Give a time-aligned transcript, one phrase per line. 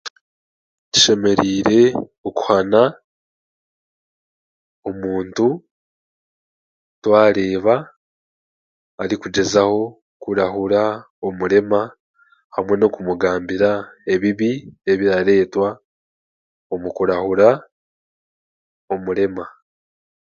[0.91, 1.81] Tushemereire
[2.27, 2.81] okuhana
[4.89, 5.45] omuntu
[7.01, 7.75] twareeba
[9.01, 9.79] arikugyezaho
[10.21, 10.81] kurahura
[11.27, 11.81] omurema
[12.55, 13.71] hamwe n'okumugambira
[14.13, 14.51] ebibi
[14.91, 15.67] ebiraretwa
[16.73, 17.49] omu kurahura
[18.93, 19.45] omurema.